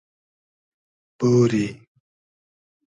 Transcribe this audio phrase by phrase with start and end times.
[1.19, 1.63] بۉری